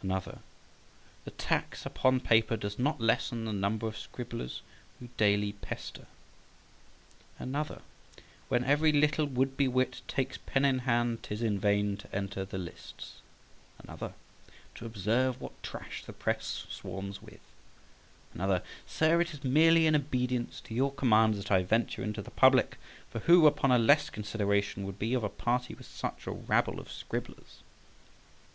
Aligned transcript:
Another: 0.00 0.38
"The 1.26 1.32
tax 1.32 1.84
upon 1.84 2.20
paper 2.20 2.56
does 2.56 2.78
not 2.78 2.98
lessen 2.98 3.44
the 3.44 3.52
number 3.52 3.86
of 3.86 3.98
scribblers 3.98 4.62
who 4.98 5.10
daily 5.18 5.52
pester," 5.52 6.06
&c. 6.06 6.06
Another: 7.40 7.82
"When 8.48 8.64
every 8.64 8.90
little 8.90 9.26
would 9.26 9.54
be 9.58 9.68
wit 9.68 10.00
takes 10.08 10.38
pen 10.38 10.64
in 10.64 10.78
hand, 10.88 11.22
'tis 11.24 11.42
in 11.42 11.58
vain 11.58 11.98
to 11.98 12.14
enter 12.14 12.42
the 12.46 12.56
lists," 12.56 13.16
&c. 13.16 13.80
Another: 13.84 14.14
"To 14.76 14.86
observe 14.86 15.42
what 15.42 15.62
trash 15.62 16.04
the 16.06 16.14
press 16.14 16.64
swarms 16.70 17.20
with," 17.20 17.34
&c. 17.34 17.42
Another: 18.32 18.62
"Sir, 18.86 19.20
it 19.20 19.34
is 19.34 19.44
merely 19.44 19.86
in 19.86 19.94
obedience 19.94 20.62
to 20.62 20.74
your 20.74 20.90
commands 20.90 21.36
that 21.36 21.52
I 21.52 21.62
venture 21.62 22.02
into 22.02 22.22
the 22.22 22.30
public, 22.30 22.78
for 23.10 23.18
who 23.18 23.46
upon 23.46 23.70
a 23.70 23.78
less 23.78 24.08
consideration 24.08 24.86
would 24.86 24.98
be 24.98 25.12
of 25.12 25.22
a 25.22 25.28
party 25.28 25.74
with 25.74 25.84
such 25.86 26.26
a 26.26 26.30
rabble 26.30 26.80
of 26.80 26.90
scribblers," 26.90 27.58
&c. 27.58 27.64